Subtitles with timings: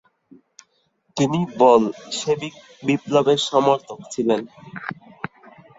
[1.17, 2.55] তিনি বলশেভিক
[2.83, 4.41] বিপ্লবের সমর্থক ছিলেন।